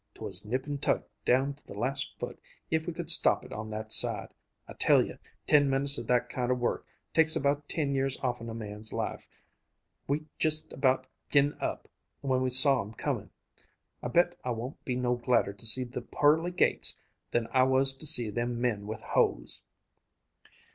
'Twas 0.15 0.43
nip 0.43 0.65
and 0.65 0.81
tuck 0.81 1.03
down 1.25 1.53
to 1.53 1.63
the 1.67 1.75
last 1.77 2.15
foot 2.17 2.41
if 2.71 2.87
we 2.87 2.91
could 2.91 3.11
stop 3.11 3.45
it 3.45 3.53
on 3.53 3.69
that 3.69 3.91
side. 3.91 4.33
I 4.67 4.73
tell 4.73 4.99
you, 5.05 5.19
ten 5.45 5.69
minutes 5.69 5.99
of 5.99 6.07
that 6.07 6.27
kind 6.27 6.51
o' 6.51 6.55
work 6.55 6.87
takes 7.13 7.35
about 7.35 7.69
ten 7.69 7.93
years 7.93 8.17
off'n 8.21 8.49
a 8.49 8.55
man's 8.55 8.91
life. 8.91 9.27
We'd 10.07 10.25
just 10.39 10.73
about 10.73 11.05
gi'n 11.29 11.55
up 11.61 11.87
when 12.21 12.41
we 12.41 12.49
saw 12.49 12.81
'em 12.81 12.95
coming. 12.95 13.29
I 14.01 14.07
bet 14.07 14.35
I 14.43 14.49
won't 14.49 14.83
be 14.85 14.95
no 14.95 15.17
gladder 15.17 15.53
to 15.53 15.65
see 15.67 15.83
the 15.83 16.01
pearly 16.01 16.49
gates 16.49 16.97
than 17.29 17.47
I 17.51 17.61
was 17.61 17.93
to 17.97 18.07
see 18.07 18.31
them 18.31 18.59
men 18.59 18.87
with 18.87 19.01
hoes." 19.03 19.61